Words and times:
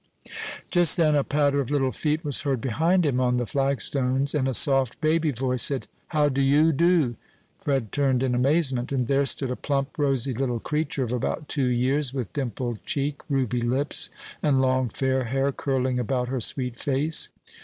Just 0.71 0.97
then 0.97 1.13
a 1.13 1.23
patter 1.23 1.59
of 1.59 1.69
little 1.69 1.91
feet 1.91 2.25
was 2.25 2.41
heard 2.41 2.59
behind 2.59 3.05
him 3.05 3.19
on 3.19 3.37
the 3.37 3.45
flagstones, 3.45 4.33
and 4.33 4.47
a 4.47 4.53
soft, 4.55 4.99
baby 4.99 5.29
voice 5.29 5.61
said, 5.61 5.87
"How 6.07 6.27
do 6.27 6.41
'oo 6.41 6.71
do?" 6.71 7.17
Fred 7.59 7.91
turned 7.91 8.23
in 8.23 8.33
amazement; 8.33 8.91
and 8.91 9.05
there 9.05 9.27
stood 9.27 9.51
a 9.51 9.55
plump, 9.55 9.95
rosy 9.99 10.33
little 10.33 10.59
creature 10.59 11.03
of 11.03 11.13
about 11.13 11.47
two 11.47 11.67
years, 11.67 12.15
with 12.15 12.33
dimpled 12.33 12.83
cheek, 12.83 13.17
ruby 13.29 13.61
lips, 13.61 14.09
and 14.41 14.59
long, 14.59 14.89
fair 14.89 15.25
hair 15.25 15.51
curling 15.51 15.99
about 15.99 16.29
her 16.29 16.41
sweet 16.41 16.77
face. 16.79 17.29